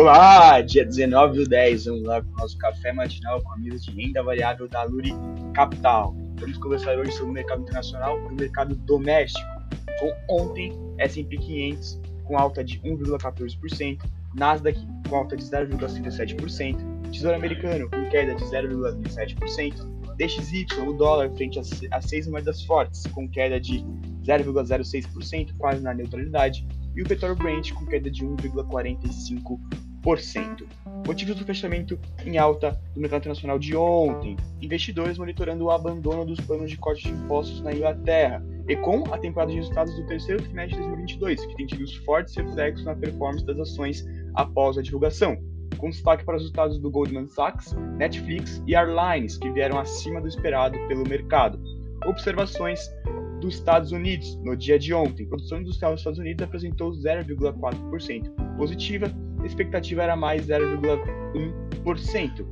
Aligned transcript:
Olá, 0.00 0.60
dia 0.60 0.84
19 0.84 1.38
do 1.38 1.48
10, 1.48 1.86
vamos 1.86 2.04
lá 2.04 2.22
para 2.22 2.30
o 2.30 2.36
nosso 2.36 2.56
café 2.56 2.92
matinal 2.92 3.42
com 3.42 3.54
a 3.54 3.58
mesa 3.58 3.78
de 3.78 3.90
renda 3.90 4.22
variável 4.22 4.68
da 4.68 4.84
Luri 4.84 5.12
Capital. 5.52 6.14
Vamos 6.36 6.56
conversar 6.58 6.96
hoje 6.96 7.10
sobre 7.10 7.30
o 7.30 7.32
mercado 7.32 7.62
internacional 7.62 8.16
e 8.16 8.26
o 8.32 8.36
mercado 8.36 8.76
doméstico. 8.76 9.44
Com 9.98 10.12
ontem, 10.30 10.72
S&P 10.98 11.36
500 11.36 12.00
com 12.22 12.38
alta 12.38 12.62
de 12.62 12.78
1,14%, 12.82 13.98
Nasdaq 14.36 14.78
com 15.08 15.16
alta 15.16 15.36
de 15.36 15.42
0,57%, 15.42 17.10
Tesouro 17.10 17.34
Americano 17.34 17.90
com 17.90 18.08
queda 18.08 18.36
de 18.36 18.44
0,27%, 18.44 20.14
DXY, 20.16 20.66
o 20.86 20.92
dólar 20.92 21.28
frente 21.32 21.58
a 21.90 22.00
seis 22.00 22.28
moedas 22.28 22.62
fortes, 22.62 23.02
com 23.08 23.28
queda 23.28 23.58
de 23.58 23.84
0,06%, 24.22 25.56
quase 25.58 25.82
na 25.82 25.92
neutralidade, 25.92 26.64
e 26.94 27.02
o 27.02 27.04
petróleo 27.04 27.34
Brent 27.34 27.72
com 27.72 27.84
queda 27.84 28.08
de 28.08 28.24
1,45%. 28.24 29.87
Motivos 31.06 31.36
do 31.36 31.44
fechamento 31.44 31.98
em 32.24 32.38
alta 32.38 32.80
do 32.94 33.00
mercado 33.00 33.20
internacional 33.20 33.58
de 33.58 33.76
ontem. 33.76 34.36
Investidores 34.60 35.18
monitorando 35.18 35.64
o 35.64 35.70
abandono 35.70 36.24
dos 36.24 36.40
planos 36.40 36.70
de 36.70 36.76
corte 36.76 37.04
de 37.04 37.10
impostos 37.10 37.60
na 37.62 37.72
Inglaterra 37.72 38.42
e 38.68 38.76
com 38.76 39.04
a 39.12 39.18
temporada 39.18 39.50
de 39.50 39.58
resultados 39.58 39.94
do 39.94 40.06
terceiro 40.06 40.42
trimestre 40.42 40.76
de 40.76 40.86
2022, 40.88 41.46
que 41.46 41.56
tem 41.56 41.66
tido 41.66 41.84
os 41.84 41.94
fortes 41.96 42.36
reflexos 42.36 42.84
na 42.84 42.94
performance 42.94 43.44
das 43.44 43.58
ações 43.58 44.04
após 44.34 44.76
a 44.78 44.82
divulgação. 44.82 45.36
Com 45.78 45.90
destaque 45.90 46.24
para 46.24 46.36
os 46.36 46.42
resultados 46.42 46.78
do 46.78 46.90
Goldman 46.90 47.28
Sachs, 47.28 47.72
Netflix 47.96 48.62
e 48.66 48.74
Airlines, 48.74 49.38
que 49.38 49.50
vieram 49.50 49.78
acima 49.78 50.20
do 50.20 50.28
esperado 50.28 50.78
pelo 50.88 51.06
mercado. 51.06 51.60
Observações 52.06 52.90
dos 53.40 53.54
Estados 53.54 53.92
Unidos 53.92 54.36
no 54.42 54.56
dia 54.56 54.78
de 54.78 54.92
ontem. 54.92 55.24
A 55.26 55.28
produção 55.28 55.60
industrial 55.60 55.92
dos 55.92 56.00
Estados 56.00 56.18
Unidos 56.18 56.44
apresentou 56.44 56.90
0,4% 56.92 58.56
positiva, 58.56 59.12
a 59.40 59.46
expectativa 59.46 60.02
era 60.02 60.16
mais 60.16 60.46
0,1%. 60.46 62.46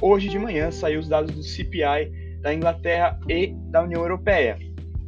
Hoje 0.00 0.28
de 0.28 0.38
manhã 0.38 0.70
saiu 0.70 1.00
os 1.00 1.08
dados 1.08 1.34
do 1.34 1.42
CPI 1.42 2.12
da 2.40 2.54
Inglaterra 2.54 3.18
e 3.28 3.48
da 3.70 3.82
União 3.82 4.02
Europeia. 4.02 4.56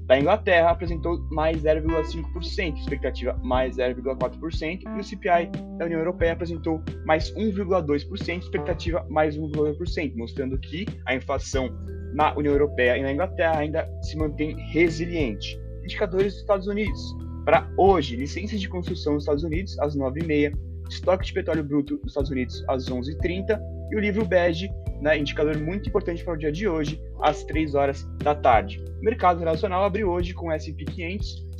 Da 0.06 0.18
Inglaterra 0.18 0.70
apresentou 0.70 1.20
mais 1.30 1.62
0,5%, 1.62 2.78
expectativa 2.78 3.38
mais 3.44 3.76
0,4%, 3.76 4.82
e 4.82 5.00
o 5.00 5.04
CPI 5.04 5.48
da 5.78 5.84
União 5.84 6.00
Europeia 6.00 6.32
apresentou 6.32 6.82
mais 7.06 7.32
1,2%, 7.36 8.40
expectativa 8.40 9.06
mais 9.08 9.38
1,2%, 9.38 10.16
mostrando 10.16 10.58
que 10.58 10.84
a 11.06 11.14
inflação 11.14 11.70
na 12.12 12.36
União 12.36 12.52
Europeia 12.52 12.98
e 12.98 13.02
na 13.02 13.12
Inglaterra 13.12 13.58
ainda 13.58 13.88
se 14.02 14.16
mantém 14.16 14.56
resiliente. 14.72 15.56
Indicadores 15.84 16.32
dos 16.32 16.40
Estados 16.40 16.66
Unidos. 16.66 17.00
Para 17.44 17.70
hoje, 17.78 18.16
licenças 18.16 18.60
de 18.60 18.68
construção 18.68 19.14
nos 19.14 19.22
Estados 19.22 19.44
Unidos 19.44 19.78
às 19.78 19.96
9h30, 19.96 20.58
estoque 20.94 21.26
de 21.26 21.32
petróleo 21.32 21.64
bruto 21.64 21.94
nos 22.02 22.08
Estados 22.12 22.30
Unidos 22.30 22.64
às 22.68 22.86
11h30 22.86 23.60
e 23.90 23.96
o 23.96 24.00
livro 24.00 24.24
bege, 24.24 24.70
né, 25.00 25.18
indicador 25.18 25.58
muito 25.58 25.88
importante 25.88 26.22
para 26.24 26.34
o 26.34 26.36
dia 26.36 26.52
de 26.52 26.68
hoje, 26.68 27.00
às 27.22 27.42
3 27.44 27.74
horas 27.74 28.06
da 28.18 28.34
tarde. 28.34 28.82
O 29.00 29.04
mercado 29.04 29.36
internacional 29.36 29.84
abriu 29.84 30.10
hoje 30.10 30.34
com 30.34 30.52
S&P 30.52 30.84
500 30.84 31.50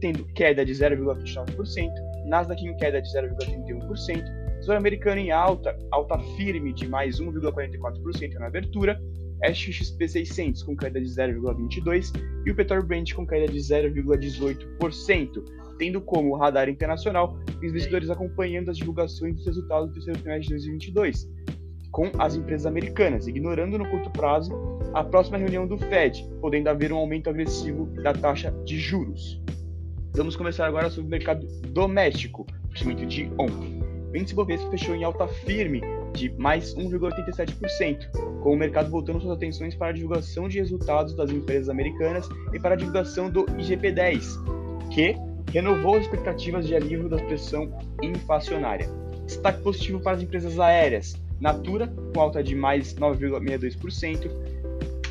tendo 0.00 0.24
queda 0.34 0.64
de 0.64 0.72
0,29%, 0.72 1.90
Nasdaq 2.26 2.62
em 2.62 2.76
queda 2.76 3.00
de 3.00 3.08
0,31%, 3.08 4.44
Tesouro 4.58 4.78
americano 4.78 5.20
em 5.20 5.30
alta, 5.30 5.76
alta 5.90 6.18
firme 6.36 6.72
de 6.72 6.88
mais 6.88 7.20
1,44% 7.20 8.34
na 8.34 8.46
abertura, 8.46 9.00
SXP 9.42 10.08
600 10.08 10.62
com 10.62 10.76
queda 10.76 11.00
de 11.00 11.06
0,22% 11.06 12.12
e 12.46 12.50
o 12.50 12.54
petróleo 12.54 12.84
Brent 12.84 13.12
com 13.12 13.26
queda 13.26 13.50
de 13.50 13.58
0,18%, 13.58 15.44
tendo 15.78 16.00
como 16.00 16.36
radar 16.36 16.68
internacional 16.68 17.36
os 17.56 17.62
investidores 17.62 18.10
acompanhando 18.10 18.70
as 18.70 18.78
divulgações 18.78 19.36
dos 19.36 19.46
resultados 19.46 19.88
do 19.88 19.94
terceiro 19.94 20.20
trimestre 20.20 20.48
de 20.48 20.64
2022, 20.64 21.28
com 21.90 22.10
as 22.18 22.34
empresas 22.34 22.66
americanas, 22.66 23.26
ignorando 23.26 23.78
no 23.78 23.88
curto 23.88 24.10
prazo 24.10 24.52
a 24.92 25.04
próxima 25.04 25.38
reunião 25.38 25.66
do 25.66 25.78
Fed, 25.78 26.28
podendo 26.40 26.68
haver 26.68 26.92
um 26.92 26.96
aumento 26.96 27.30
agressivo 27.30 27.86
da 28.02 28.12
taxa 28.12 28.50
de 28.64 28.78
juros. 28.78 29.40
Vamos 30.12 30.36
começar 30.36 30.66
agora 30.66 30.90
sobre 30.90 31.08
o 31.08 31.10
mercado 31.10 31.46
doméstico, 31.68 32.46
fechamento 32.70 33.06
de 33.06 33.30
ontem. 33.38 33.80
O 34.12 34.16
índice 34.16 34.34
Bovespa 34.34 34.70
fechou 34.70 34.94
em 34.94 35.02
alta 35.02 35.26
firme 35.26 35.80
de 36.14 36.32
mais 36.38 36.74
1,87%, 36.76 38.10
com 38.40 38.52
o 38.52 38.56
mercado 38.56 38.90
voltando 38.90 39.20
suas 39.20 39.36
atenções 39.36 39.74
para 39.74 39.88
a 39.88 39.92
divulgação 39.92 40.48
de 40.48 40.60
resultados 40.60 41.16
das 41.16 41.30
empresas 41.30 41.68
americanas 41.68 42.28
e 42.52 42.60
para 42.60 42.74
a 42.74 42.76
divulgação 42.76 43.28
do 43.28 43.44
IGP-10, 43.46 44.22
que 44.92 45.16
renovou 45.52 45.96
as 45.96 46.02
expectativas 46.02 46.66
de 46.66 46.74
alívio 46.74 47.08
da 47.08 47.16
pressão 47.16 47.72
inflacionária. 48.02 48.88
Destaque 49.26 49.62
positivo 49.62 50.00
para 50.00 50.16
as 50.16 50.22
empresas 50.22 50.58
aéreas, 50.58 51.14
Natura 51.40 51.92
com 52.14 52.20
alta 52.20 52.42
de 52.42 52.54
mais 52.54 52.94
9,62%, 52.94 54.30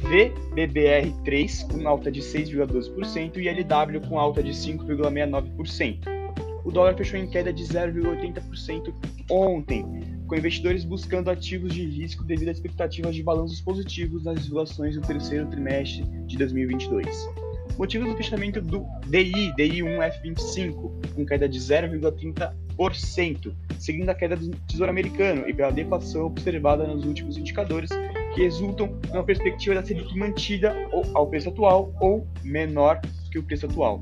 VBBR3 0.04 1.72
com 1.72 1.88
alta 1.88 2.12
de 2.12 2.22
6,12% 2.22 3.38
e 3.38 3.48
LW 3.50 4.08
com 4.08 4.20
alta 4.20 4.42
de 4.42 4.52
5,69% 4.52 6.24
o 6.64 6.72
dólar 6.72 6.96
fechou 6.96 7.20
em 7.20 7.28
queda 7.28 7.52
de 7.52 7.64
0,80% 7.64 8.94
ontem, 9.30 9.86
com 10.28 10.36
investidores 10.36 10.86
buscando 10.86 11.30
ativos 11.30 11.74
de 11.74 11.86
risco 11.86 12.24
devido 12.24 12.50
às 12.50 12.58
expectativas 12.58 13.16
de 13.16 13.22
balanços 13.22 13.60
positivos 13.60 14.24
nas 14.24 14.42
divulgações 14.42 14.96
do 14.96 15.02
terceiro 15.02 15.48
trimestre 15.48 16.04
de 16.26 16.38
2022. 16.38 17.43
Motivos 17.78 18.08
do 18.08 18.16
fechamento 18.16 18.62
do 18.62 18.86
DI, 19.08 19.52
DI1F25, 19.58 21.14
com 21.16 21.26
queda 21.26 21.50
de 21.50 21.60
0,30%, 21.60 23.54
seguindo 23.80 24.10
a 24.10 24.16
queda 24.16 24.36
do 24.36 24.52
Tesouro 24.68 24.92
Americano 24.92 25.50
e 25.50 25.54
pela 25.54 25.72
deflação 25.72 26.26
observada 26.26 26.86
nos 26.86 27.04
últimos 27.04 27.36
indicadores, 27.36 27.90
que 28.36 28.44
resultam 28.44 29.00
numa 29.10 29.24
perspectiva 29.24 29.76
da 29.76 29.84
Selic 29.84 30.16
mantida 30.16 30.76
ao 31.16 31.28
preço 31.28 31.50
atual 31.50 31.92
ou 32.00 32.28
menor 32.44 33.02
que 33.32 33.40
o 33.40 33.44
preço 33.44 33.66
atual. 33.66 34.00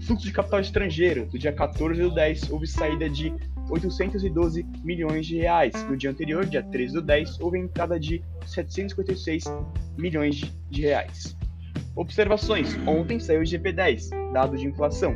Fluxo 0.00 0.26
de 0.26 0.32
capital 0.32 0.60
estrangeiro, 0.60 1.26
do 1.26 1.38
dia 1.38 1.52
14 1.52 2.00
do 2.00 2.10
10, 2.14 2.50
houve 2.50 2.66
saída 2.66 3.08
de 3.10 3.32
812 3.68 4.66
milhões 4.82 5.26
de 5.26 5.36
reais. 5.36 5.74
No 5.88 5.96
dia 5.96 6.10
anterior, 6.10 6.46
dia 6.46 6.62
13 6.62 6.94
do 6.94 7.02
10, 7.02 7.40
houve 7.40 7.58
entrada 7.58 8.00
de 8.00 8.22
756 8.46 9.44
milhões 9.96 10.50
de 10.70 10.82
reais. 10.82 11.36
Observações. 11.96 12.76
Ontem 12.86 13.18
saiu 13.18 13.40
o 13.40 13.44
GP10, 13.44 14.10
dado 14.32 14.56
de 14.56 14.66
inflação. 14.66 15.14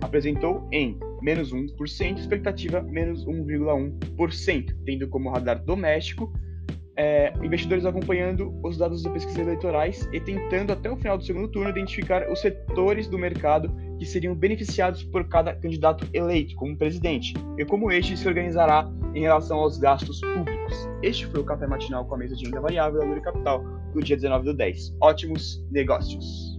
Apresentou 0.00 0.68
em 0.72 0.98
menos 1.22 1.52
1%, 1.52 2.18
expectativa 2.18 2.80
menos 2.82 3.24
1,1%, 3.26 4.76
tendo 4.84 5.08
como 5.08 5.30
radar 5.30 5.62
doméstico 5.64 6.32
é, 6.98 7.32
investidores 7.44 7.84
acompanhando 7.86 8.52
os 8.62 8.76
dados 8.76 9.04
das 9.04 9.12
pesquisas 9.12 9.38
eleitorais 9.38 10.08
e 10.12 10.18
tentando, 10.18 10.72
até 10.72 10.90
o 10.90 10.96
final 10.96 11.16
do 11.16 11.24
segundo 11.24 11.46
turno, 11.46 11.70
identificar 11.70 12.28
os 12.28 12.40
setores 12.40 13.06
do 13.06 13.16
mercado 13.16 13.72
que 14.00 14.04
seriam 14.04 14.34
beneficiados 14.34 15.04
por 15.04 15.28
cada 15.28 15.54
candidato 15.54 16.08
eleito 16.12 16.56
como 16.56 16.76
presidente 16.76 17.34
e 17.56 17.64
como 17.64 17.92
este 17.92 18.16
se 18.16 18.26
organizará 18.26 18.90
em 19.14 19.20
relação 19.20 19.58
aos 19.58 19.78
gastos 19.78 20.20
públicos. 20.20 20.57
Este 21.02 21.26
foi 21.26 21.40
o 21.40 21.44
Café 21.44 21.66
Matinal 21.66 22.04
com 22.04 22.14
a 22.14 22.18
mesa 22.18 22.34
de 22.34 22.44
renda 22.44 22.60
variável 22.60 23.00
da 23.00 23.06
Lura 23.06 23.20
Capital 23.20 23.62
do 23.92 24.02
dia 24.02 24.16
19 24.16 24.44
do 24.44 24.54
10. 24.54 24.96
Ótimos 25.00 25.64
negócios! 25.70 26.57